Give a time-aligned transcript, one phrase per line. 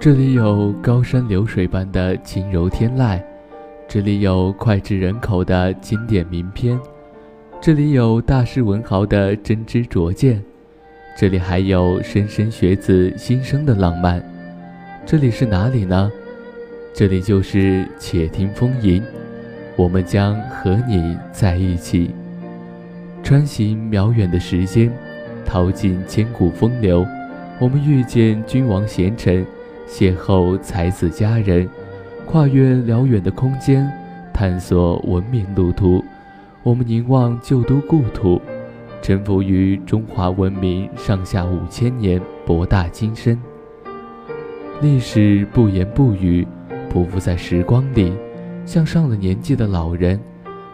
[0.00, 3.20] 这里有高山流水般的轻柔天籁，
[3.88, 6.78] 这里有脍炙人口的经典名篇，
[7.60, 10.40] 这里有大师文豪的真知灼见，
[11.18, 14.22] 这里还有莘莘学子心生的浪漫。
[15.04, 16.08] 这里是哪里呢？
[16.94, 19.02] 这里就是且听风吟，
[19.74, 22.12] 我们将和你在一起，
[23.24, 24.92] 穿行渺远的时间，
[25.44, 27.04] 淘尽千古风流，
[27.58, 29.44] 我们遇见君王贤臣。
[29.88, 31.68] 邂逅才子佳人，
[32.26, 33.90] 跨越辽远的空间，
[34.34, 36.04] 探索文明路途。
[36.62, 38.40] 我们凝望旧都故土，
[39.00, 43.40] 沉浮于中华文明上下五千年博大精深。
[44.82, 46.46] 历史不言不语，
[46.92, 48.12] 匍匐在时光里，
[48.66, 50.20] 像上了年纪的老人，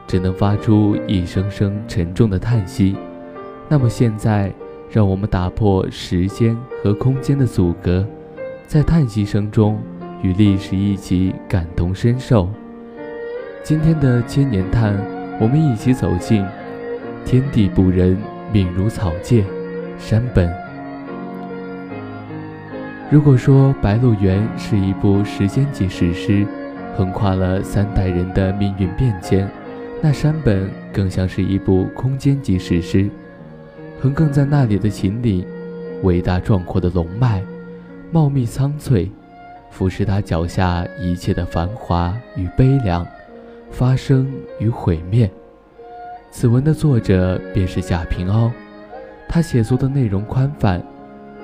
[0.08, 2.96] 只能发出一声声沉重的叹息。
[3.68, 4.52] 那么现在，
[4.90, 8.04] 让我们打破时间和空间的阻隔。
[8.66, 9.78] 在叹息声中，
[10.22, 12.48] 与历史一起感同身受。
[13.62, 14.98] 今天的千年叹，
[15.40, 16.44] 我们一起走进
[17.24, 18.16] 天地不仁，
[18.52, 19.44] 命如草芥，
[19.98, 20.52] 山本。
[23.10, 26.46] 如果说《白鹿原》是一部时间级史诗，
[26.96, 29.48] 横跨了三代人的命运变迁，
[30.00, 33.08] 那山本更像是一部空间级史诗，
[34.00, 35.46] 横亘在那里的秦岭，
[36.02, 37.42] 伟大壮阔的龙脉。
[38.10, 39.10] 茂密苍翠，
[39.70, 43.06] 俯视他脚下一切的繁华与悲凉，
[43.70, 45.28] 发生与毁灭。
[46.30, 48.50] 此文的作者便是贾平凹，
[49.28, 50.82] 他写作的内容宽泛，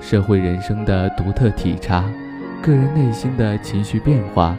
[0.00, 2.08] 社会人生的独特体察，
[2.62, 4.56] 个人内心的情绪变化，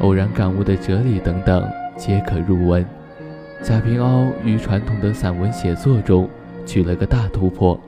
[0.00, 2.84] 偶然感悟的哲理等等，皆可入文。
[3.62, 6.28] 贾平凹于传统的散文写作中
[6.64, 7.78] 取了个大突破。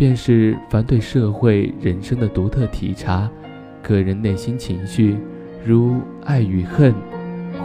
[0.00, 3.28] 便是凡对社会人生的独特体察，
[3.82, 5.18] 个人内心情绪，
[5.62, 6.94] 如爱与恨，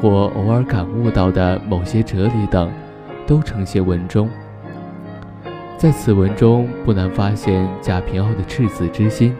[0.02, 2.70] 或偶尔感悟到的某些哲理等，
[3.26, 4.30] 都呈现文中。
[5.78, 9.34] 在此文中，不难发现贾平凹的赤子之心，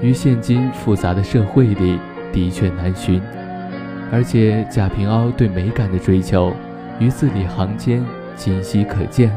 [0.00, 1.98] 于现今复杂的社会里
[2.32, 3.20] 的确难寻。
[4.12, 6.52] 而且贾平凹对美感的追求，
[7.00, 8.04] 于字里行间
[8.36, 9.32] 清晰可见。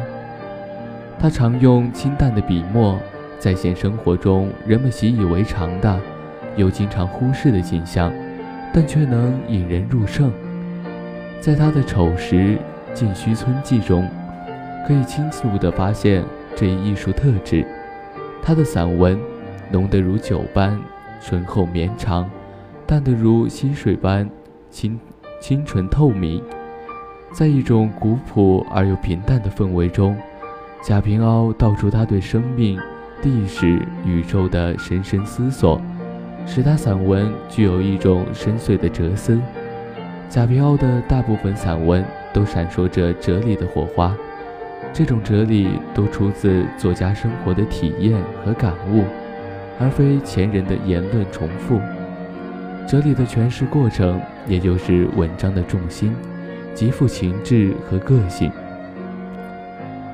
[1.19, 2.99] 他常用清淡的笔墨，
[3.39, 5.99] 再现生活中人们习以为常的，
[6.57, 8.11] 又经常忽视的景象，
[8.73, 10.31] 但却能引人入胜。
[11.39, 12.57] 在他的《丑时
[12.93, 14.07] 晋虚村记》中，
[14.85, 16.23] 可以清楚地发现
[16.55, 17.65] 这一艺术特质。
[18.41, 19.17] 他的散文
[19.71, 20.77] 浓得如酒般
[21.21, 22.29] 醇厚绵长，
[22.85, 24.29] 淡得如溪水般
[24.69, 24.99] 清
[25.39, 26.43] 清纯透明，
[27.31, 30.17] 在一种古朴而又平淡的氛围中。
[30.85, 32.77] 贾平凹道出他对生命、
[33.23, 35.81] 历史、宇宙的深深思索，
[36.45, 39.39] 使他散文具有一种深邃的哲思。
[40.27, 44.13] 贾平凹的大部分散文都闪烁着哲理的火花，
[44.91, 49.05] 这种哲理都出自作家生活的体验和感悟，
[49.79, 51.79] 而非前人的言论重复。
[52.85, 56.13] 哲理的诠释过程，也就是文章的重心，
[56.73, 58.51] 极富情致和个性。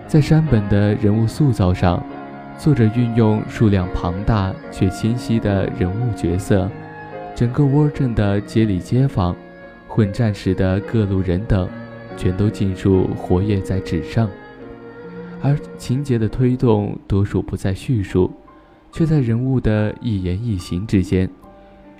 [0.10, 2.04] 在山本的人物塑造上，
[2.58, 6.68] 作者运用数量庞大却清晰的人物角色，
[7.36, 9.36] 整个窝镇的街里街坊、
[9.88, 11.70] 混战时的各路人等，
[12.18, 14.28] 全都尽数活跃在纸上。
[15.44, 18.32] 而情节的推动多数不在叙述，
[18.92, 21.30] 却在人物的一言一行之间，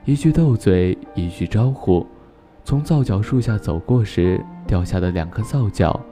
[0.06, 2.04] 一句斗嘴，一句招呼，
[2.64, 6.04] 从皂角树下走过时掉下的两颗皂角。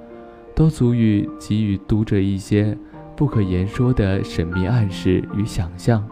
[0.58, 2.76] 都足以给予读者一些
[3.16, 6.04] 不可言说的神秘暗示与想象，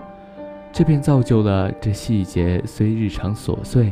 [0.71, 3.91] 这便造就了这细节虽日常琐碎，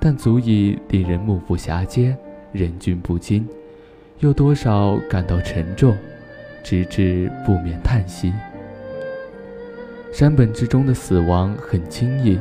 [0.00, 2.16] 但足以令人目不暇接、
[2.52, 3.46] 忍俊不禁，
[4.20, 5.94] 又多少感到沉重，
[6.64, 8.32] 直至不免叹息。
[10.10, 12.38] 山本之中的死亡很轻易，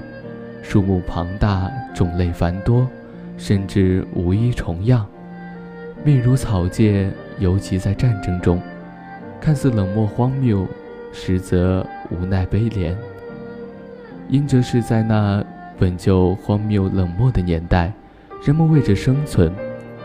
[0.63, 2.87] 数目庞大，种类繁多，
[3.35, 5.05] 甚至无一重样，
[6.05, 7.11] 命如草芥。
[7.41, 8.61] 尤其在战争中，
[9.41, 10.65] 看似冷漠荒谬，
[11.11, 12.95] 实则无奈悲怜。
[14.29, 15.43] 因这是在那
[15.77, 17.91] 本就荒谬冷漠的年代，
[18.45, 19.51] 人们为着生存，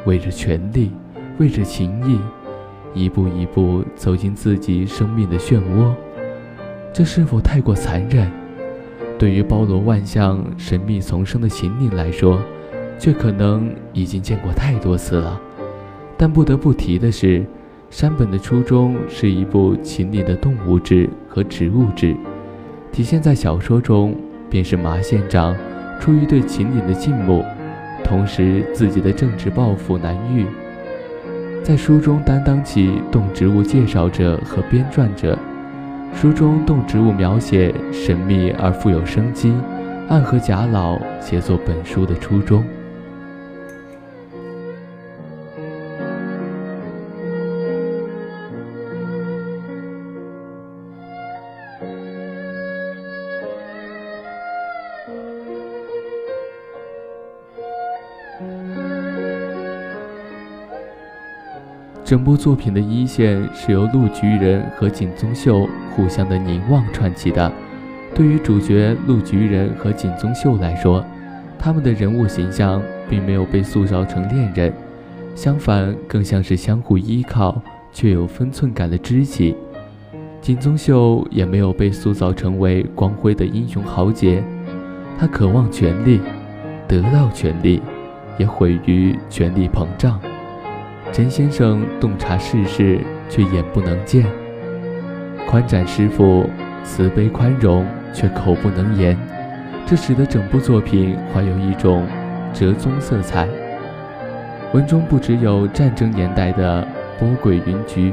[0.06, 0.92] 为着权力，
[1.38, 2.18] 为着情谊，
[2.98, 5.94] 一步一步走进自己生命的漩涡。
[6.90, 8.32] 这是否太过残忍？
[9.18, 12.40] 对于包罗万象、神秘丛生的秦岭来说，
[12.98, 15.38] 却可能已经见过太多次了。
[16.18, 17.44] 但不得不提的是，
[17.90, 22.16] 山本的初衷是一部秦岭的动物志和植物志，
[22.90, 24.16] 体现在小说中，
[24.48, 25.54] 便是麻县长
[26.00, 27.44] 出于对秦岭的敬慕，
[28.02, 30.46] 同时自己的政治抱负难预，
[31.62, 35.38] 在书中担当起动植物介绍者和编撰者。
[36.14, 39.52] 书中动植物描写神秘而富有生机，
[40.08, 42.64] 暗合贾老写作本书的初衷。
[62.06, 67.50] 整部作品的一线是由陆菊人和锦宗秀互相的凝望串起的。
[68.14, 71.04] 对于主角陆菊人和锦宗秀来说，
[71.58, 72.80] 他们的人物形象
[73.10, 74.72] 并没有被塑造成恋人，
[75.34, 77.60] 相反，更像是相互依靠
[77.92, 79.56] 却有分寸感的知己。
[80.40, 84.44] 锦宗秀也没有被塑造成为光辉的英雄豪杰，
[85.18, 86.20] 他渴望权力，
[86.86, 87.82] 得到权力，
[88.38, 90.20] 也毁于权力膨胀。
[91.12, 94.24] 陈先生洞察世事，却眼不能见；
[95.48, 96.48] 宽展师傅
[96.84, 99.16] 慈悲宽容，却口不能言。
[99.86, 102.04] 这使得整部作品怀有一种
[102.52, 103.48] 折宗色彩。
[104.74, 106.86] 文中不只有战争年代的
[107.18, 108.12] 波诡云谲，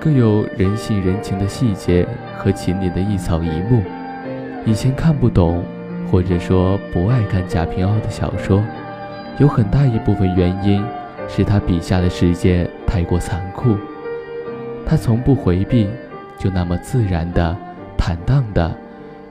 [0.00, 2.04] 更有人性人情的细节
[2.36, 3.82] 和秦岭的一草一木。
[4.64, 5.62] 以前看不懂，
[6.10, 8.64] 或者说不爱看贾平凹的小说，
[9.38, 10.82] 有很大一部分原因。
[11.28, 13.76] 是他笔下的世界太过残酷，
[14.86, 15.88] 他从不回避，
[16.38, 17.56] 就那么自然的、
[17.96, 18.70] 坦荡的，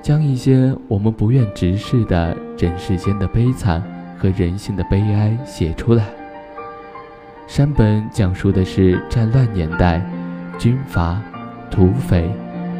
[0.01, 3.83] 将一些我们不愿直视的人世间的悲惨
[4.17, 6.05] 和人性的悲哀写出来。
[7.47, 10.01] 山本讲述的是战乱年代，
[10.57, 11.21] 军阀、
[11.69, 12.29] 土匪、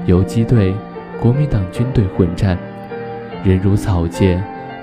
[0.06, 0.74] 游击队、
[1.20, 2.58] 国民党军队混战，
[3.44, 4.42] 人如草芥，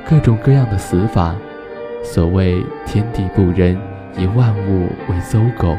[0.08, 1.34] 各种各样的死法。
[2.02, 3.87] 所谓天地不仁。
[4.18, 5.76] 以万物为走狗。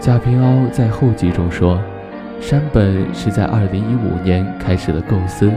[0.00, 1.78] 贾平凹在后记中说，
[2.40, 5.52] 山本是在2015年开始了构思，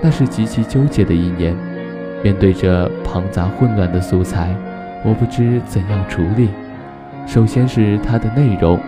[0.00, 1.54] 那是极其纠结的一年。
[2.22, 4.54] 面对着庞杂混乱的素材，
[5.04, 6.48] 我不知怎样处理。
[7.26, 8.78] 首先是它的内容，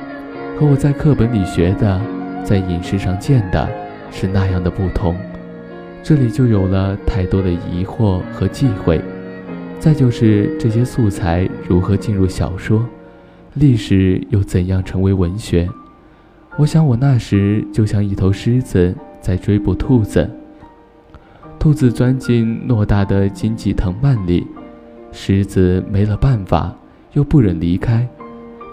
[0.58, 2.00] 和我在课本里学的，
[2.42, 3.68] 在影视上见的，
[4.10, 5.14] 是那样的不同。
[6.02, 8.98] 这里就有了太多的疑惑和忌讳。
[9.78, 12.84] 再就是这些素材如何进入小说，
[13.54, 15.68] 历史又怎样成为文学？
[16.58, 20.28] 我想我那时就像一头狮子在追捕兔子，
[21.58, 24.44] 兔子钻进偌大的荆棘藤蔓里，
[25.12, 26.74] 狮子没了办法，
[27.12, 28.08] 又不忍离开，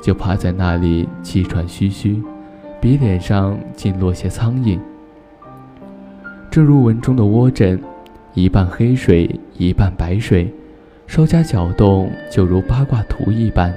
[0.02, 2.20] 就趴在那里气喘吁吁，
[2.82, 4.80] 鼻脸上竟落些苍蝇。
[6.50, 7.80] 正如文中的窝枕，
[8.34, 10.52] 一半黑水，一半白水。
[11.16, 13.72] 稍加搅动，就如八卦图一般。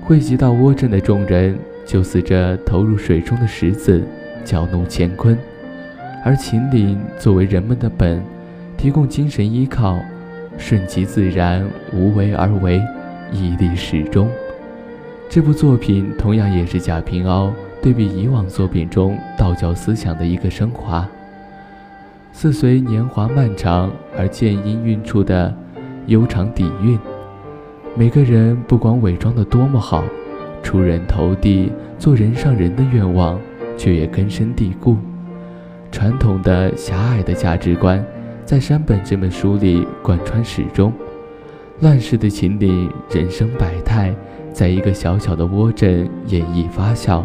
[0.00, 1.54] 汇集到窝镇的众人，
[1.84, 4.02] 就似这投入水中的石子，
[4.46, 5.36] 搅弄乾坤。
[6.24, 8.22] 而秦岭作为人们的本，
[8.78, 9.98] 提供精神依靠，
[10.56, 12.82] 顺其自然，无为而为，
[13.30, 14.26] 屹立始终。
[15.28, 17.52] 这部作品同样也是贾平凹
[17.82, 21.06] 对比以往作品中道教思想的一个升华。
[22.32, 25.54] 似随年华漫长而渐氤氲出的。
[26.08, 26.98] 悠长底蕴，
[27.94, 30.02] 每个人不管伪装的多么好，
[30.62, 33.38] 出人头地、做人上人的愿望，
[33.76, 34.96] 却也根深蒂固。
[35.92, 38.02] 传统的狭隘的价值观，
[38.46, 40.90] 在山本这本书里贯穿始终。
[41.80, 44.14] 乱世的秦岭，人生百态，
[44.50, 47.22] 在一个小小的窝镇演绎发酵，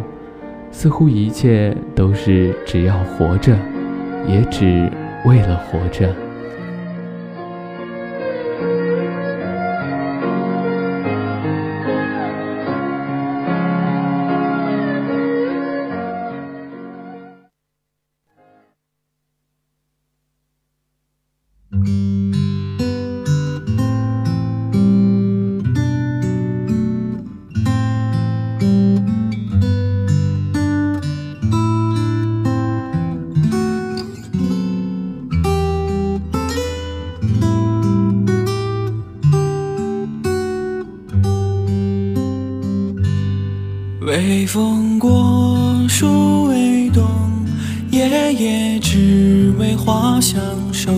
[0.71, 3.55] 似乎一切都是只要活着，
[4.27, 4.91] 也只
[5.25, 6.13] 为了活着。
[44.25, 47.03] 微风过，树微动，
[47.91, 50.93] 夜夜只为花相守。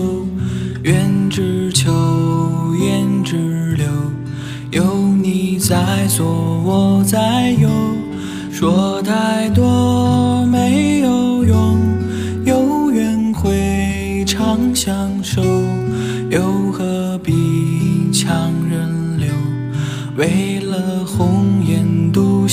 [0.84, 1.90] 愿只求，
[2.76, 3.84] 言只留，
[4.70, 6.24] 有你在左，
[6.64, 7.68] 我在右。
[8.52, 11.80] 说太多没有用，
[12.44, 15.10] 有缘会长相。
[15.24, 15.42] 守，
[16.30, 17.32] 又何必
[18.12, 19.26] 强人留？
[20.16, 20.45] 为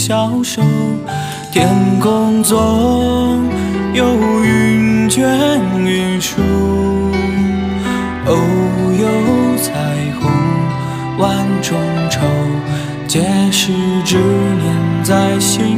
[0.05, 0.61] 消瘦，
[1.53, 1.65] 天
[2.01, 2.59] 空总
[3.93, 4.05] 有
[4.43, 5.25] 云卷
[5.85, 6.41] 云舒，
[8.25, 8.35] 偶，
[8.99, 9.07] 有
[9.61, 9.71] 彩
[10.19, 10.29] 虹
[11.17, 11.79] 万种
[12.09, 12.19] 愁，
[13.07, 13.71] 皆是
[14.03, 15.72] 执念在心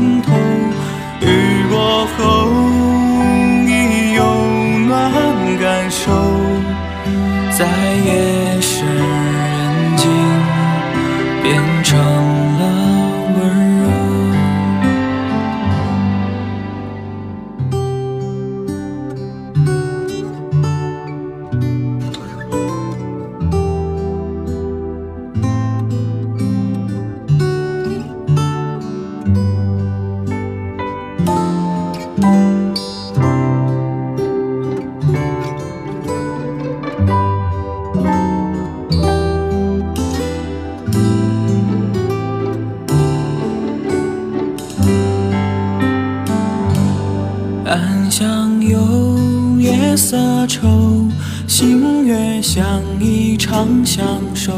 [52.46, 52.64] 像
[53.00, 54.54] 一场相守。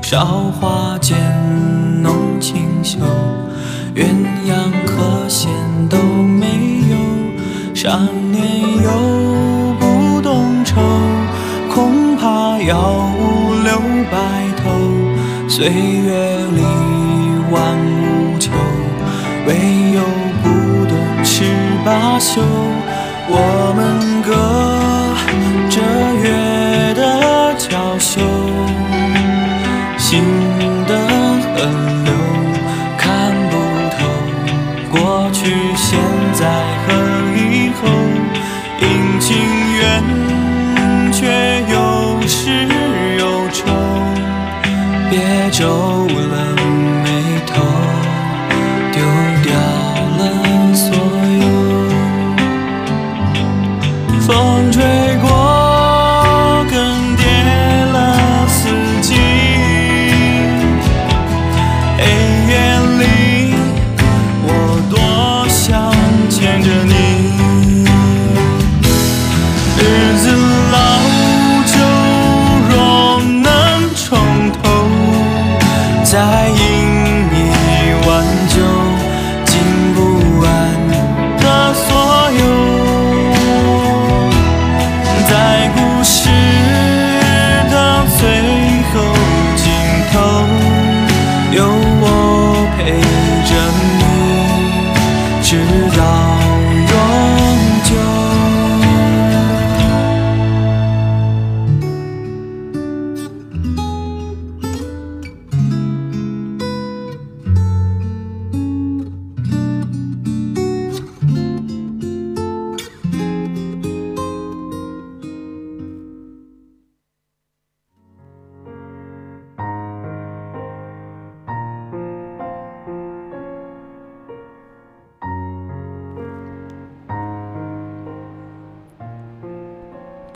[0.00, 1.14] 韶华渐
[2.02, 2.98] 浓清秀，
[3.94, 4.06] 鸳
[4.48, 5.50] 鸯和弦
[5.90, 6.46] 都没
[6.90, 6.96] 有。
[7.74, 7.98] 少
[8.30, 8.90] 年又
[9.78, 10.80] 不懂愁，
[11.70, 12.80] 恐怕要
[13.18, 13.78] 五留
[14.10, 14.16] 白
[14.56, 14.70] 头。
[15.50, 16.62] 岁月里
[17.50, 18.50] 万物求，
[19.46, 20.00] 唯有
[20.42, 21.44] 不懂是
[21.84, 22.40] 罢休。
[23.34, 24.11] 我们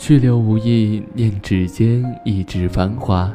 [0.07, 3.29] 去留无意，念指尖一纸繁华。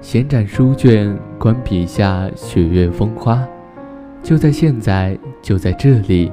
[0.00, 3.46] 闲展书卷，观笔下雪月风花。
[4.20, 6.32] 就在现在，就在这里，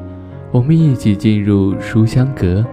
[0.51, 2.65] 我们一起进入书香阁，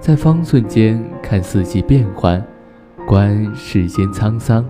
[0.00, 2.42] 在方寸间看四季变换，
[3.06, 4.64] 观世间沧桑，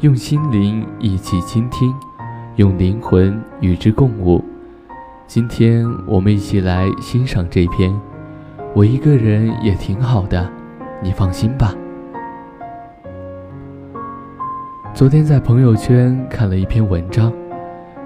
[0.00, 1.94] 用心灵一起倾听，
[2.56, 4.44] 用灵魂与之共舞。
[5.28, 7.96] 今天我们一起来欣赏这篇。
[8.74, 10.55] 我一个人也挺好的。
[11.02, 11.74] 你放心吧。
[14.94, 17.32] 昨天在朋友圈看了一篇文章，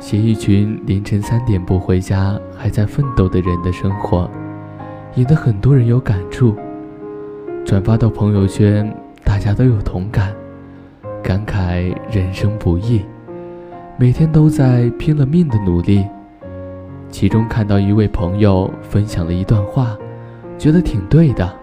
[0.00, 4.28] 写一群凌晨三点不回家还在奋斗的人的生活，
[5.14, 6.56] 引得很多人有感触。
[7.64, 8.92] 转发到朋友圈，
[9.25, 10.35] 大家都有同感，
[11.23, 13.02] 感慨人生不易，
[13.97, 16.04] 每天都在拼了命的努力。
[17.09, 19.97] 其中看到一位朋友分享了一段话，
[20.59, 21.60] 觉得挺对的。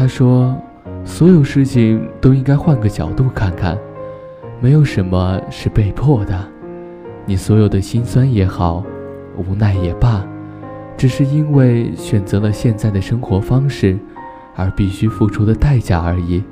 [0.00, 0.56] 他说
[1.04, 3.76] ：“所有事情都应该换个角度看看，
[4.58, 6.42] 没有什么是被迫的。
[7.26, 8.82] 你所有的辛酸也好，
[9.36, 10.24] 无奈也罢，
[10.96, 13.98] 只是因为选择了现在的生活方式，
[14.56, 16.42] 而必须付出的代价而已。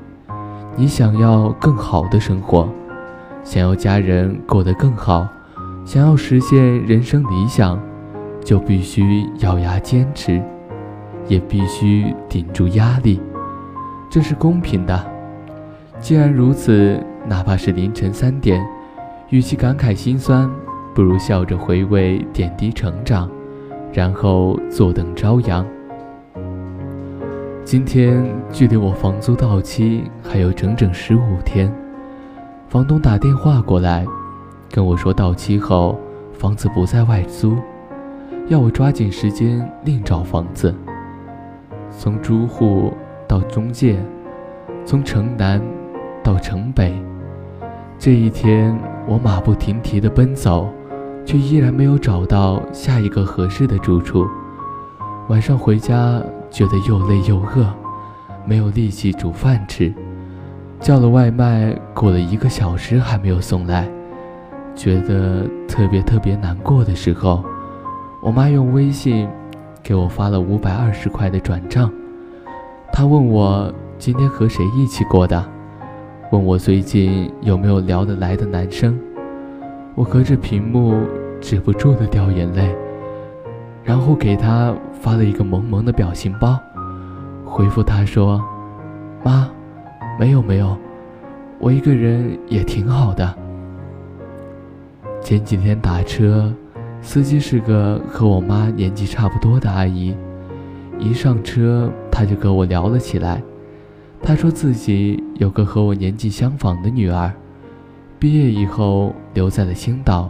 [0.76, 2.68] 你想要更好的生活，
[3.42, 5.26] 想要家人过得更好，
[5.86, 7.80] 想要实现人生理想，
[8.44, 10.38] 就必须咬牙坚持，
[11.28, 13.18] 也必须顶住压力。”
[14.10, 15.04] 这是公平的。
[16.00, 18.64] 既然如此，哪怕是凌晨三点，
[19.30, 20.48] 与其感慨心酸，
[20.94, 23.28] 不如笑着回味点滴成长，
[23.92, 25.66] 然后坐等朝阳。
[27.64, 31.70] 今天距离我房租到期还有整整十五天，
[32.68, 34.06] 房东打电话过来，
[34.70, 35.98] 跟我说到期后
[36.32, 37.56] 房子不再外租，
[38.46, 40.74] 要我抓紧时间另找房子。
[41.90, 42.94] 从租户
[43.28, 44.02] 到中介，
[44.84, 45.62] 从城南
[46.24, 46.92] 到城北，
[47.98, 50.68] 这一天我马不停蹄地奔走，
[51.24, 54.26] 却依然没有找到下一个合适的住处。
[55.28, 56.20] 晚上回家。
[56.50, 57.66] 觉得又累又饿，
[58.46, 59.92] 没有力气煮饭吃，
[60.80, 63.86] 叫了外卖，过了一个小时还没有送来，
[64.74, 67.44] 觉得特别特别难过的时候，
[68.22, 69.28] 我妈用微信
[69.82, 71.92] 给我发了五百二十块的转账。
[72.98, 75.40] 她问我今天和谁一起过的，
[76.32, 78.98] 问我最近有没有聊得来的男生。
[79.94, 81.00] 我隔着屏幕
[81.40, 82.74] 止不住的掉眼泪。
[83.84, 86.58] 然后给他发了一个萌萌的表情包，
[87.44, 88.42] 回复他说
[89.22, 89.48] ：“妈，
[90.18, 90.76] 没有没有，
[91.60, 93.32] 我一个人也挺好的。”
[95.22, 96.52] 前几天打车，
[97.00, 100.16] 司机是个和我妈年纪差不多的阿姨，
[100.98, 103.40] 一上车他就跟我聊了起来。
[104.20, 107.32] 他说自己有个和我年纪相仿的女儿，
[108.18, 110.28] 毕业以后留在了青岛，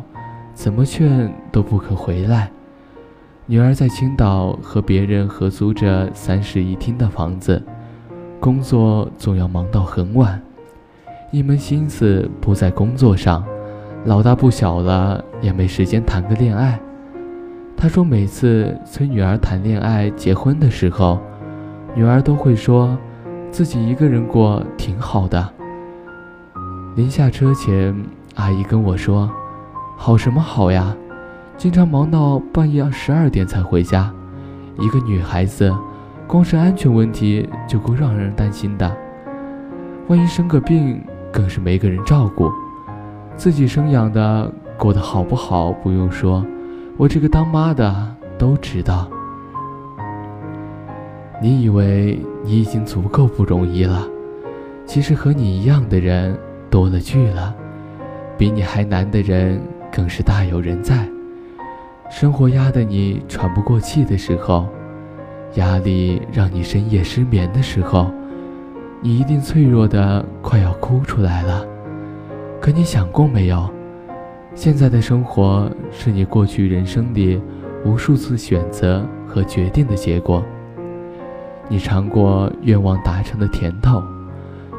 [0.53, 2.51] 怎么劝都不肯回来。
[3.47, 7.63] 女儿在青岛和别人合租着三室一厅的房子，
[8.39, 10.39] 工作总要忙到很晚，
[11.33, 13.43] 一门心思不在工作上，
[14.05, 16.79] 老大不小了也没时间谈个恋爱。
[17.79, 21.19] 他说每次催女儿谈恋爱、结婚的时候，
[21.99, 22.97] 女儿都会说，
[23.51, 25.53] 自己一个人过挺好的。
[26.95, 27.93] 临下车前，
[28.37, 29.29] 阿姨跟我说
[29.99, 30.97] ：“好什么好呀？”
[31.59, 34.15] 经常忙到半夜十二点才回家，
[34.79, 35.77] 一个女孩子，
[36.25, 38.97] 光是安全问题就够让人担心的。
[40.07, 42.49] 万一生个病，更是没个人照顾。
[43.35, 46.47] 自己生养的过得好不好不用说，
[46.97, 49.11] 我这个当妈的都知道。
[51.41, 54.05] 你以为你已经足够不容易了，
[54.85, 56.37] 其实和你一样的人
[56.69, 57.55] 多了去了，
[58.37, 59.61] 比你还难的人
[59.93, 61.09] 更是大有人在。
[62.11, 64.67] 生活压得你喘不过气的时候，
[65.55, 68.11] 压力让你深夜失眠的时候，
[69.01, 71.65] 你一定脆弱的快要哭出来了。
[72.61, 73.71] 可你想过没有？
[74.57, 77.41] 现在的生活是你过去人生里
[77.85, 80.43] 无数次选择和决定的结果。
[81.71, 84.03] 你尝过愿望达成的甜头，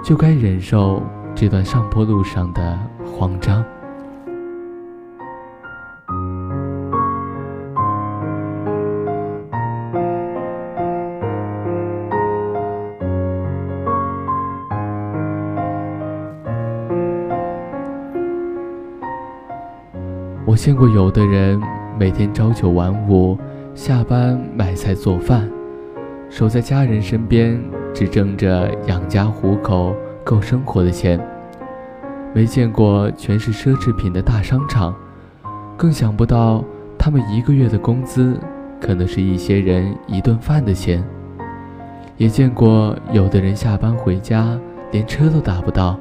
[0.04, 1.02] 就该忍受
[1.36, 3.63] 这段上坡路上的慌张。
[20.45, 21.62] 我见过有的人
[21.97, 23.38] 每天朝九晚五，
[23.75, 25.47] 下班买菜做饭，
[26.30, 27.60] 守在家人身边，
[27.94, 31.20] 只挣着养家糊口、够生活的钱。
[32.34, 34.94] 没见过全是奢侈品的大商场，
[35.76, 36.63] 更想不到
[36.98, 38.39] 他们一个月的工资
[38.80, 41.04] 可能是一些人一顿饭的钱。
[42.18, 44.58] 也见过有的人下班回家
[44.92, 45.98] 连车都打不到，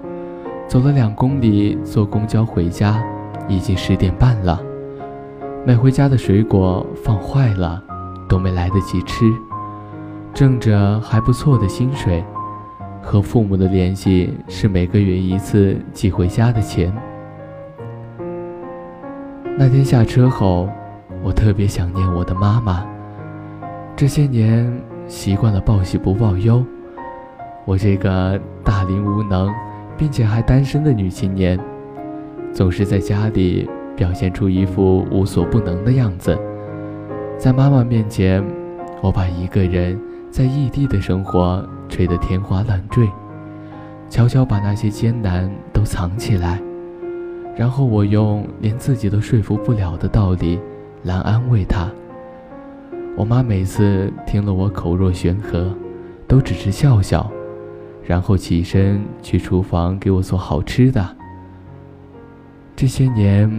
[0.67, 3.03] 走了两公里坐公交回家。
[3.51, 4.61] 已经十点半了，
[5.67, 7.83] 买回家的水果放坏了，
[8.29, 9.25] 都没来得及吃。
[10.38, 12.22] 挣着还不错的薪水，
[13.03, 16.96] 和父母的联系是每个月一次寄回家的钱。
[19.59, 20.68] 那天下车后，
[21.24, 22.87] 我特别想念我的妈妈。
[23.96, 24.72] 这些年
[25.09, 26.64] 习惯了报喜不报忧，
[27.64, 29.53] 我这个大龄无能
[29.96, 31.59] 并且还单身的女青年。
[32.53, 36.38] 总是在家里表现出一副无所不能的样子，
[37.37, 38.40] 在妈妈面前，
[39.03, 43.09] 我把一个人在异地的生活吹得天花乱坠，
[44.09, 46.61] 悄悄把那些艰难都藏起来，
[47.57, 50.61] 然后我用连自己都说服不了的道理
[51.03, 51.91] 来安慰她。
[53.17, 55.75] 我妈每次听了我口若悬河，
[56.29, 57.29] 都只是笑笑，
[58.05, 61.17] 然后起身去厨房给我做好吃的。
[62.77, 63.51] 这些年，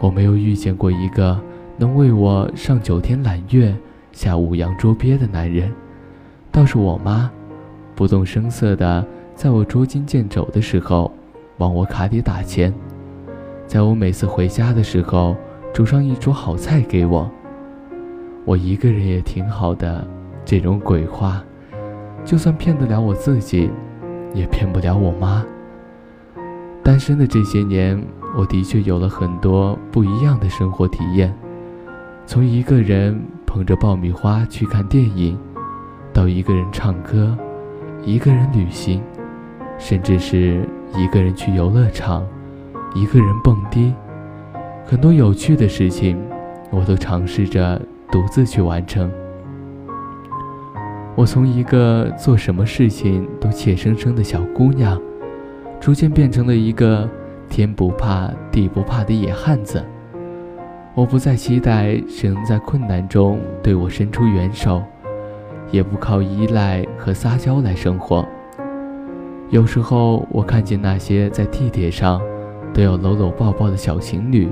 [0.00, 1.40] 我没有遇见过一个
[1.76, 3.72] 能为我上九天揽月、
[4.10, 5.72] 下五洋捉鳖的男人，
[6.54, 7.28] 倒是我妈，
[7.96, 11.10] 不动声色地在我捉襟见肘的时候，
[11.58, 12.72] 往我卡里打钱；
[13.66, 15.36] 在我每次回家的时候，
[15.72, 17.28] 煮上一桌好菜给我。
[18.44, 20.06] 我一个人也挺好的，
[20.44, 21.42] 这种鬼话，
[22.24, 23.68] 就算骗得了我自己，
[24.32, 25.44] 也骗不了我妈。
[26.84, 28.00] 单身的这些年，
[28.38, 31.34] 我的确有了很多不一样的生活体验，
[32.26, 35.36] 从一个人捧着爆米花去看电影，
[36.14, 37.36] 到一个人唱歌，
[38.04, 39.02] 一个人旅行，
[39.76, 42.24] 甚至是一个人去游乐场，
[42.94, 43.92] 一个人蹦迪，
[44.86, 46.16] 很多有趣的事情，
[46.70, 47.78] 我都尝试着。
[48.12, 49.10] 独自去完成。
[51.16, 55.02] 我从一个做什么事情都怯生生的小姑娘，
[55.80, 57.10] 逐渐变成了一个
[57.48, 59.84] 天不怕地不怕的野汉子。
[60.94, 64.80] 我不再期待谁能在困难中对我伸出援手，
[65.74, 68.24] 也不靠依赖和撒娇来生活。
[69.50, 72.20] 有时候，我看见那些在地铁上
[72.72, 74.48] 都要搂搂抱抱的小情侣，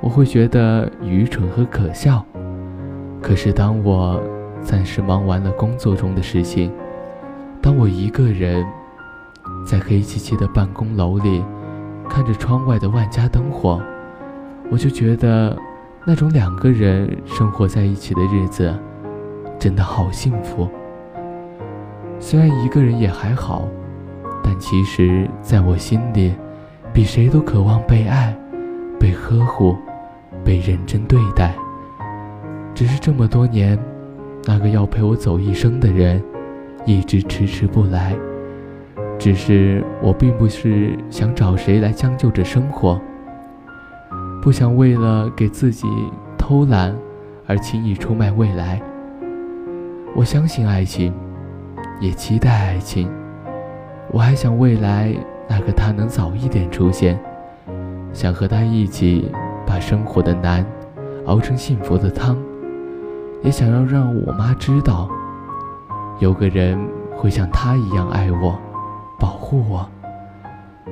[0.00, 2.24] 我会觉得愚蠢和可笑。
[3.20, 4.18] 可是，当我
[4.62, 6.72] 暂时忙完了工作中的事情，
[7.60, 8.64] 当我一个人
[9.66, 11.44] 在黑漆漆的办公楼里
[12.08, 13.78] 看着窗外的万家灯火，
[14.70, 15.54] 我就觉得
[16.06, 18.74] 那种两个人生活在一起的日子
[19.58, 20.68] 真的好幸福。
[22.18, 23.68] 虽然一个人也还好，
[24.42, 26.34] 但其实在我心里，
[26.92, 28.36] 比谁都渴望被爱、
[28.98, 29.76] 被呵护、
[30.44, 31.54] 被认真对待。
[32.74, 33.78] 只是这么多年，
[34.44, 36.22] 那个要陪我走一生的人，
[36.84, 38.16] 一直迟迟不来。
[39.18, 43.00] 只是我并不是想找谁来将就着生活，
[44.42, 45.86] 不想为了给自己
[46.36, 46.94] 偷懒
[47.46, 48.80] 而轻易出卖未来。
[50.18, 51.12] 我相信爱情，
[52.00, 53.06] 也期待爱情。
[54.10, 55.14] 我还想未来
[55.46, 57.20] 那个他能早一点出现，
[58.14, 59.30] 想和他一起
[59.66, 60.64] 把生活的难
[61.26, 62.34] 熬成幸福的汤。
[63.42, 65.06] 也想要让我妈知道，
[66.18, 66.78] 有个人
[67.14, 68.58] 会像她一样爱我、
[69.20, 69.86] 保护我。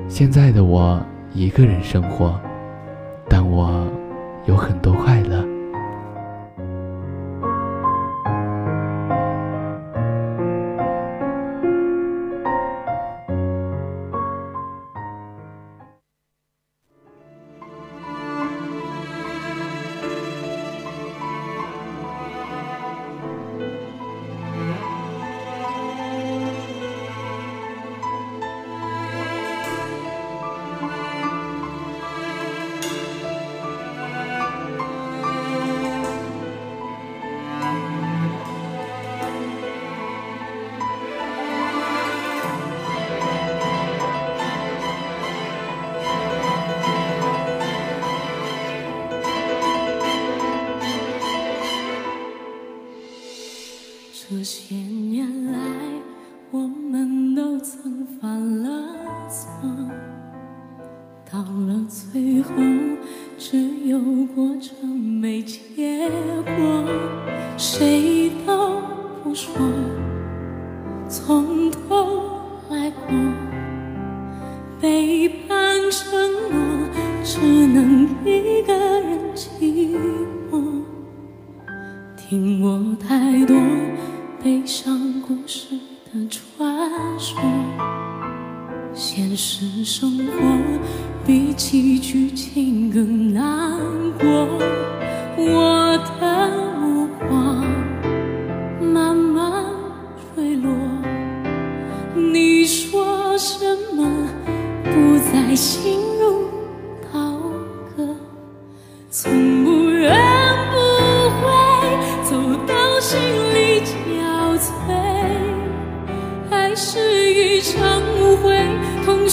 [0.07, 1.01] 现在的我
[1.33, 2.39] 一个人生活，
[3.27, 3.87] 但我
[4.45, 5.54] 有很多快乐。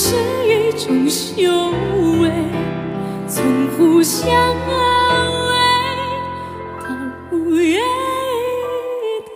[0.05, 0.17] 是
[0.49, 1.71] 一种修
[2.21, 2.29] 为。
[3.29, 5.53] 从互相安慰
[6.81, 6.87] 到
[7.31, 9.33] 无言以对，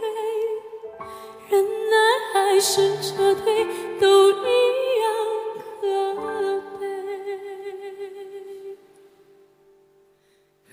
[1.51, 1.95] 忍耐
[2.33, 3.65] 还是撤退，
[4.01, 4.35] 都一
[5.03, 5.07] 样
[5.81, 5.81] 可
[6.81, 6.83] 悲。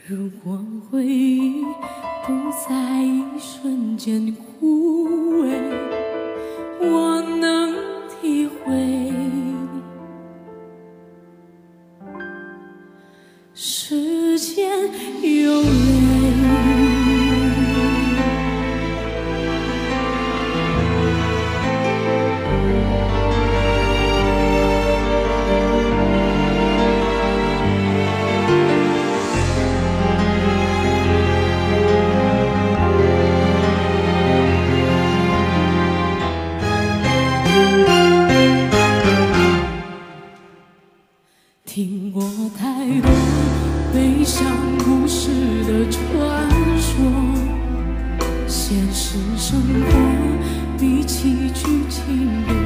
[0.07, 0.11] 如
[0.43, 1.63] 果回忆
[2.25, 2.27] 不
[2.67, 5.47] 在一瞬间枯萎。
[6.81, 7.22] 我
[48.73, 52.62] 现实生活比起剧情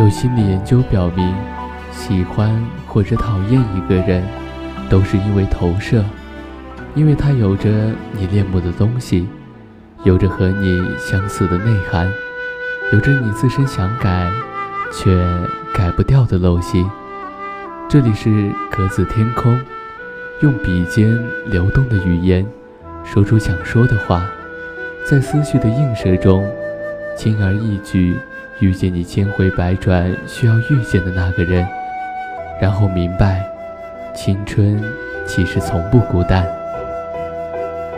[0.00, 1.34] 有心理研究表明，
[1.92, 4.24] 喜欢或者讨厌一个人，
[4.88, 6.02] 都是因为投射，
[6.94, 7.68] 因为他有着
[8.12, 9.28] 你恋慕的东西，
[10.02, 12.10] 有着和你相似的内涵，
[12.94, 14.32] 有着你自身想改
[14.90, 15.22] 却
[15.74, 16.82] 改不掉的陋习。
[17.86, 19.60] 这里是格子天空，
[20.40, 22.46] 用笔尖流动的语言，
[23.04, 24.24] 说出想说的话，
[25.04, 26.42] 在思绪的映射中，
[27.18, 28.16] 轻而易举。
[28.60, 31.66] 遇见你千回百转需要遇见的那个人，
[32.60, 33.42] 然后明白，
[34.14, 34.78] 青春
[35.26, 36.46] 其实从不孤单。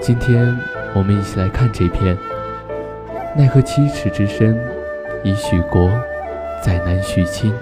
[0.01, 0.57] 今天
[0.95, 2.17] 我们一起来看这篇
[3.37, 4.57] 《奈何七尺之身，
[5.25, 5.91] 已许国，
[6.63, 7.53] 再难续亲》。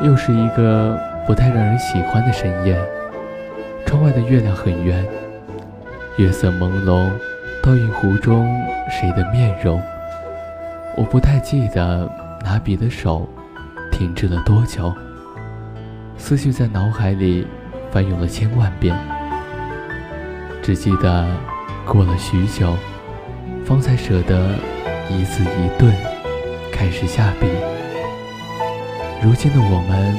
[0.00, 2.80] 又是一个不太让人喜欢的深夜，
[3.84, 5.04] 窗外的月亮很圆，
[6.18, 7.10] 月色朦胧。
[7.68, 8.48] 倒映湖中
[8.90, 9.78] 谁的面容？
[10.96, 12.10] 我不太记得
[12.42, 13.28] 拿笔的手
[13.92, 14.90] 停滞了多久，
[16.16, 17.46] 思绪在脑海里
[17.90, 18.96] 翻涌了千万遍，
[20.62, 21.28] 只记得
[21.84, 22.74] 过了许久，
[23.66, 24.54] 方才舍得
[25.10, 25.92] 一字一顿
[26.72, 27.46] 开始下笔。
[29.22, 30.16] 如今的我们，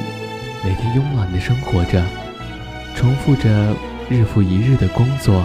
[0.64, 2.00] 每天慵懒的生活着，
[2.94, 3.74] 重复着
[4.08, 5.42] 日复一日的工作、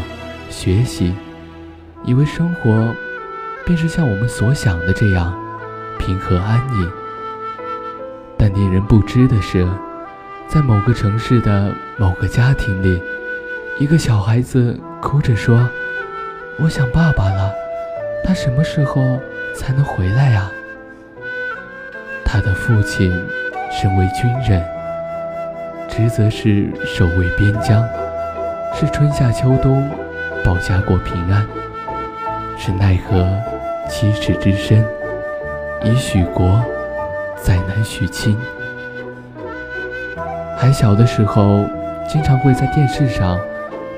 [0.51, 1.11] 学习。
[2.05, 2.93] 以为生活
[3.65, 5.33] 便是像我们所想的这样
[5.97, 6.87] 平和安逸，
[8.37, 9.67] 但令人不知的是，
[10.47, 13.01] 在某个城市的某个家庭里，
[13.79, 15.67] 一个小孩子哭着说
[16.61, 17.51] ：“我想爸爸了，
[18.23, 19.01] 他什么时候
[19.55, 20.51] 才能回来呀？”
[22.23, 23.11] 他的父亲
[23.71, 24.63] 身为军人，
[25.87, 27.83] 职责是守卫边疆，
[28.75, 29.89] 是春夏秋冬
[30.43, 31.47] 保家过平安。
[32.65, 33.23] 是奈何
[33.87, 34.83] 七尺之身，
[35.83, 36.59] 已许国，
[37.39, 38.35] 再难许亲。
[40.57, 41.63] 还小的时候，
[42.09, 43.39] 经常会在电视上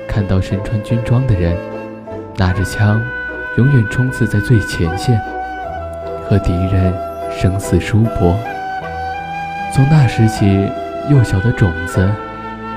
[0.06, 1.56] 看到身穿军装的人，
[2.36, 3.00] 拿着枪，
[3.56, 5.18] 永远冲刺在最前线，
[6.28, 6.92] 和敌人
[7.30, 8.36] 生死殊搏。
[9.72, 10.70] 从那时起，
[11.08, 12.06] 幼小的种子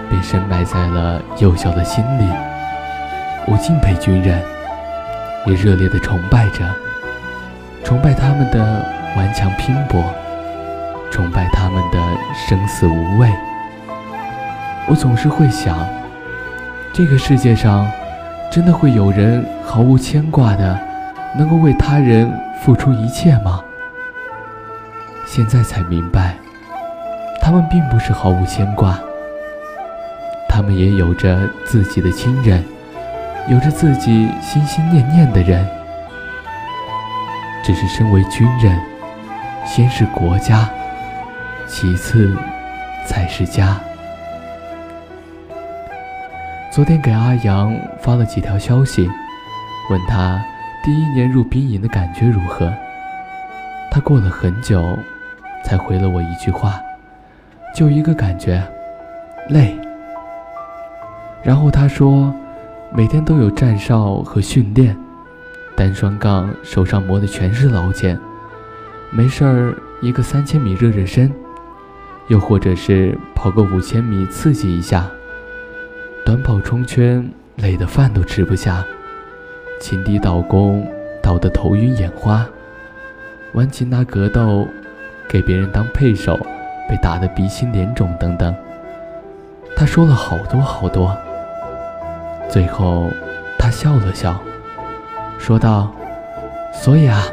[0.09, 2.31] 被深埋在了幼小的心里。
[3.45, 4.41] 我敬佩军人，
[5.45, 6.65] 也热烈地崇拜着，
[7.83, 10.03] 崇拜他们的顽强拼搏，
[11.09, 11.99] 崇拜他们的
[12.47, 13.29] 生死无畏。
[14.87, 15.87] 我总是会想，
[16.93, 17.89] 这个世界上
[18.51, 20.79] 真的会有人毫无牵挂的，
[21.37, 23.61] 能够为他人付出一切吗？
[25.25, 26.35] 现在才明白，
[27.41, 28.99] 他们并不是毫无牵挂，
[30.49, 32.63] 他们也有着自己的亲人，
[33.47, 35.65] 有着自己心心念念的人。
[37.63, 38.79] 只是身为军人，
[39.65, 40.69] 先是国家，
[41.67, 42.37] 其次
[43.07, 43.79] 才是家。
[46.71, 49.09] 昨天给阿阳发了几条消息，
[49.89, 50.43] 问他
[50.83, 52.71] 第一年入兵营的感觉如何。
[53.89, 54.97] 他过了很久。
[55.63, 56.81] 才回了我一句话，
[57.75, 58.61] 就一个感觉，
[59.49, 59.77] 累。
[61.43, 62.33] 然后他说，
[62.93, 64.97] 每天都有站哨和训练，
[65.77, 68.19] 单双杠手上磨的全是老茧，
[69.11, 71.31] 没事儿一个三千米热热身，
[72.27, 75.09] 又或者是跑个五千米刺激一下。
[76.25, 78.83] 短跑冲圈累得饭都吃不下，
[79.79, 80.85] 擒敌倒弓
[81.23, 82.45] 倒得头晕眼花，
[83.53, 84.67] 玩擒拿格斗。
[85.29, 86.37] 给别人当配手，
[86.89, 88.53] 被打得鼻青脸肿等等。
[89.77, 91.17] 他说了好多好多。
[92.51, 93.09] 最后，
[93.57, 94.37] 他笑了笑，
[95.39, 95.89] 说道
[96.73, 97.23] ：“所以啊，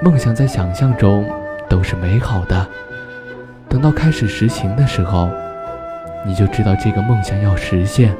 [0.00, 1.30] 梦想在想象中
[1.68, 2.66] 都是美好的，
[3.68, 5.28] 等到开始实行的时候，
[6.24, 8.16] 你就知道这个梦想要实现，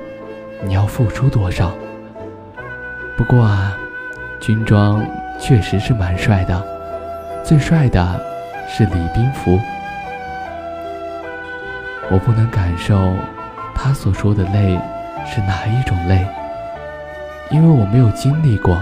[0.60, 1.72] 你要付出多少。
[3.16, 3.74] 不过啊，
[4.40, 5.02] 军装
[5.40, 6.62] 确实是蛮帅的，
[7.42, 8.20] 最帅的。”
[8.74, 9.58] 是礼宾服，
[12.10, 13.12] 我不能感受
[13.74, 14.80] 他所说的累
[15.26, 16.26] 是哪一种累，
[17.50, 18.78] 因为我没有经历过，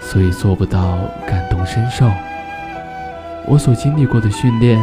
[0.00, 2.10] 所以做不到感同身受。
[3.46, 4.78] 我所经历过的训练，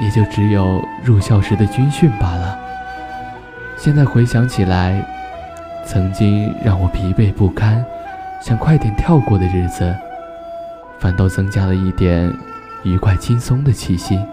[0.00, 2.58] 也就只有入校时的军训罢了。
[3.76, 5.00] 现在回想起来，
[5.84, 7.84] 曾经让我疲惫不堪、
[8.40, 9.94] 想快点跳过的日子，
[10.98, 12.32] 反倒增加了一点。
[12.84, 14.24] 愉快轻松的气息。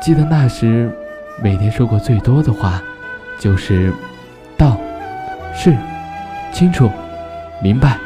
[0.00, 0.90] 记得那时，
[1.42, 2.82] 每天说过最多的话，
[3.42, 3.92] 就是
[4.56, 4.78] “到
[5.52, 5.76] ”“是
[6.54, 6.88] ”“清楚
[7.60, 7.96] ”“明白”。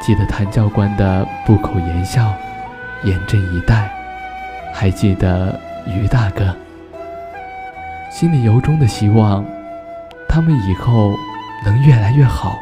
[0.00, 2.32] 记得谭教官的不口言笑，
[3.04, 3.90] 严阵以待。
[4.72, 5.54] 还记得
[5.86, 6.56] 于大哥，
[8.10, 9.44] 心里由衷的希望，
[10.26, 11.14] 他们以后
[11.62, 12.56] 能越来越好。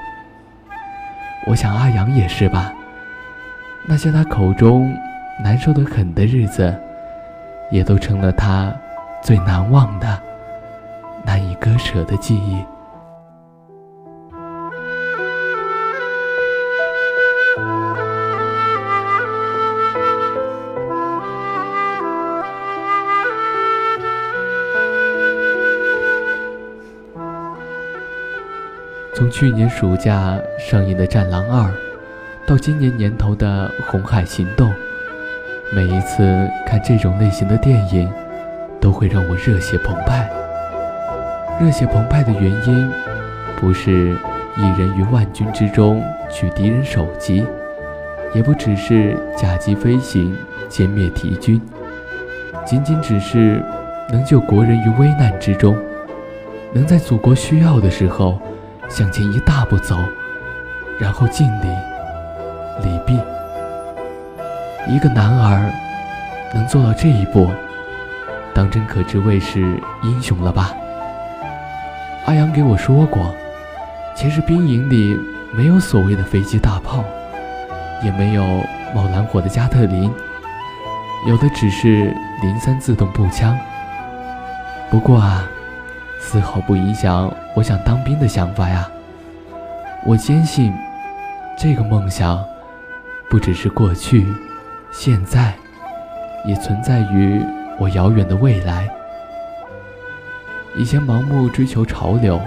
[1.46, 2.72] 我想阿阳也是吧。
[3.86, 4.92] 那些他口中
[5.40, 6.76] 难受的很的日子，
[7.70, 8.74] 也都成了他
[9.22, 10.20] 最难忘的、
[11.24, 12.64] 难以割舍的记忆。
[29.14, 31.68] 从去年暑假上映的《战狼二》。
[32.46, 34.70] 到今年年头的《红海行动》，
[35.70, 38.10] 每一次看这种类型的电影，
[38.80, 40.37] 都会让我热血澎湃。
[41.60, 42.90] 热血澎湃的原因，
[43.56, 44.16] 不是
[44.56, 47.44] 一人于万军之中取敌人首级，
[48.32, 50.36] 也不只是甲级飞行
[50.70, 51.60] 歼灭敌军，
[52.64, 53.60] 仅仅只是
[54.08, 55.76] 能救国人于危难之中，
[56.72, 58.40] 能在祖国需要的时候
[58.88, 59.96] 向前一大步走，
[61.00, 61.66] 然后敬礼。
[62.84, 63.18] 礼毕，
[64.86, 65.68] 一个男儿
[66.54, 67.50] 能做到这一步，
[68.54, 69.60] 当真可知谓是
[70.04, 70.72] 英雄了吧？
[72.28, 73.34] 阿阳给我说过，
[74.14, 75.18] 其实兵营里
[75.50, 77.02] 没有所谓的飞机大炮，
[78.04, 78.44] 也没有
[78.94, 80.12] 冒蓝火的加特林，
[81.26, 83.58] 有的只是零三自动步枪。
[84.90, 85.48] 不过啊，
[86.20, 88.86] 丝毫不影响我想当兵的想法呀。
[90.04, 90.70] 我坚信，
[91.56, 92.44] 这个梦想。
[93.30, 94.26] 不只是过去，
[94.90, 95.54] 现在，
[96.44, 97.42] 也存在于
[97.78, 98.86] 我遥远的未来。
[100.76, 102.40] 以前盲目追求潮流，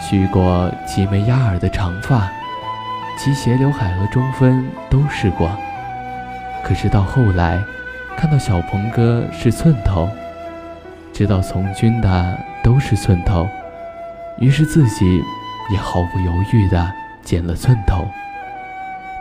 [0.00, 2.30] 蓄过齐眉压耳的长发，
[3.18, 5.50] 齐斜刘海和中分都试过。
[6.62, 7.60] 可是到后来，
[8.16, 10.08] 看到小鹏哥是寸头，
[11.12, 13.48] 知道从军的都是寸头，
[14.38, 15.20] 于是自己
[15.72, 18.06] 也毫不犹豫地剪了寸头。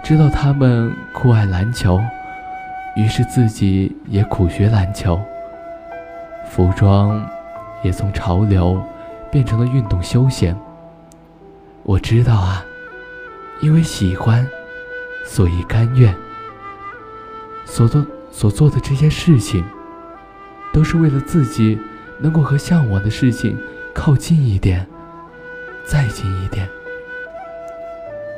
[0.03, 1.99] 知道他们酷爱篮球，
[2.95, 5.19] 于是自己也苦学篮球。
[6.49, 7.25] 服装
[7.83, 8.81] 也从潮流
[9.31, 10.57] 变成了运动休闲。
[11.83, 12.65] 我知道啊，
[13.61, 14.47] 因为喜欢，
[15.25, 16.15] 所以甘愿。
[17.65, 19.63] 所做所做的这些事情，
[20.73, 21.79] 都是为了自己
[22.19, 23.57] 能够和向往的事情
[23.93, 24.85] 靠近一点，
[25.85, 26.67] 再近一点。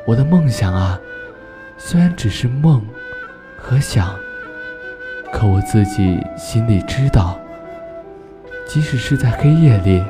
[0.06, 1.00] 我的梦想啊，
[1.78, 2.86] 虽然只是梦
[3.58, 4.16] 和想，
[5.32, 7.40] 可我自己心里知道，
[8.74, 10.04] 即使是在黑夜里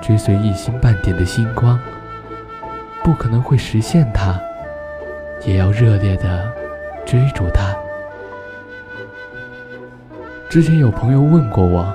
[0.00, 1.78] 追随一星半点的星光，
[3.04, 4.40] 不可能会实现它，
[5.44, 6.50] 也要热烈的
[7.04, 7.76] 追逐它。
[10.48, 11.94] 之前有朋友问过我，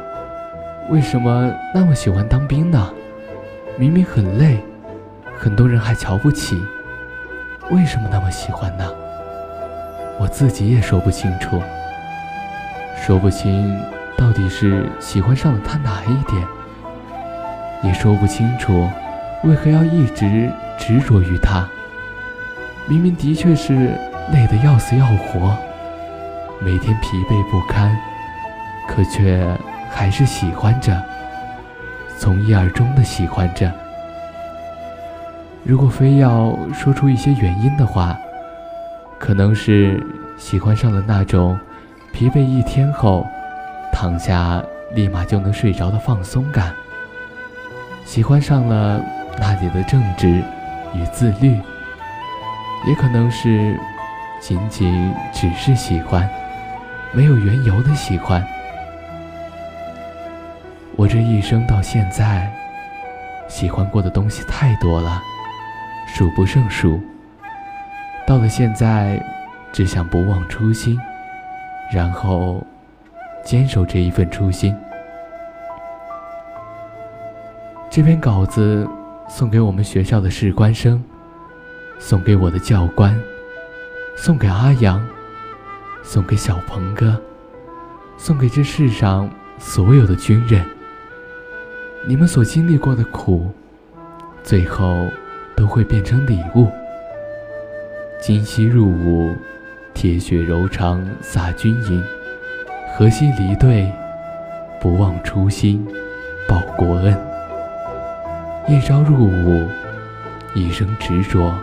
[0.92, 2.94] 为什么那么喜欢当兵呢？
[3.76, 4.60] 明明很累，
[5.36, 6.62] 很多人还瞧不起。
[7.72, 8.86] 为什么那么喜欢呢？
[10.20, 11.60] 我自己也说不清楚，
[13.04, 13.76] 说不清
[14.22, 16.48] 到底是喜欢上了他哪一点，
[17.82, 18.88] 也说不清楚
[19.44, 20.48] 为何要一直
[20.78, 21.68] 执着于他。
[22.88, 23.74] 明明的确是
[24.32, 25.58] 累得要死要活，
[26.60, 27.98] 每天疲惫不堪，
[28.88, 29.44] 可却
[29.90, 31.02] 还是喜欢着，
[32.20, 33.72] 从一而终的喜欢着。
[35.64, 38.16] 如果非要说出一些原因的话，
[39.18, 40.00] 可能是
[40.38, 41.60] 喜欢上了那种
[42.14, 43.26] 疲惫一天后
[43.92, 44.64] 躺下
[44.94, 46.74] 立马就能睡着的放松感，
[48.06, 49.02] 喜欢上了
[49.40, 50.42] 那里的正直
[50.94, 51.60] 与自律，
[52.88, 53.78] 也可能是
[54.40, 56.28] 仅仅只是喜欢，
[57.12, 58.46] 没有缘由的喜欢。
[60.96, 62.52] 我这一生到现在，
[63.48, 65.22] 喜欢过的东西太多了。
[66.14, 67.02] 数不胜数。
[68.28, 69.24] 到了现在，
[69.72, 71.00] 只想不忘初心，
[71.90, 72.66] 然后
[73.44, 74.76] 坚守这一份初心。
[77.90, 78.88] 这篇稿子
[79.28, 81.04] 送给我们学校的士官生，
[82.00, 83.20] 送给我的教官，
[84.16, 85.06] 送给阿阳，
[86.04, 87.20] 送给小鹏哥，
[88.18, 90.66] 送给这世上所有的军人。
[92.08, 93.52] 你们所经历过的苦，
[94.44, 95.08] 最后。
[95.54, 96.72] 都会变成礼物。
[98.20, 99.36] 今夕入伍，
[99.94, 102.02] 铁血柔肠洒军营；
[102.94, 103.90] 河西离队，
[104.80, 105.88] 不忘初心
[106.48, 107.18] 报国恩。
[108.68, 109.66] 一朝入伍，
[110.54, 111.54] 一生执着，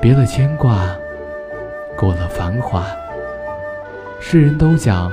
[0.00, 0.88] 别了牵挂，
[1.96, 2.84] 过了繁华。
[4.20, 5.12] 世人都讲，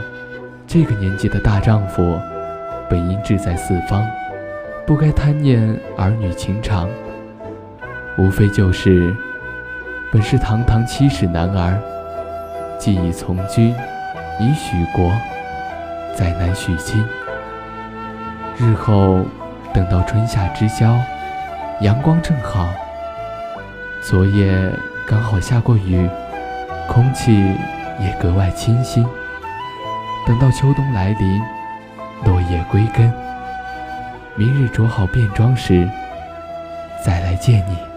[0.66, 2.20] 这个年纪的大丈夫，
[2.90, 4.06] 本应志在四方，
[4.86, 6.90] 不该贪念儿女情长。
[8.18, 9.16] 无非就是，
[10.12, 11.80] 本是堂堂七尺男儿，
[12.80, 13.76] 既已从军，
[14.40, 15.12] 已许国，
[16.16, 17.06] 再难许亲。
[18.58, 19.26] 日后
[19.74, 20.96] 等到春夏之交，
[21.82, 22.68] 阳光正好，
[24.02, 24.72] 昨夜
[25.06, 26.10] 刚好下过雨，
[26.88, 27.56] 空气
[28.00, 29.06] 也格外清新。
[30.26, 31.42] 等到秋冬来临，
[32.26, 33.14] 落叶归根，
[34.36, 35.90] 明日着好便装时，
[37.06, 37.93] 再来见你。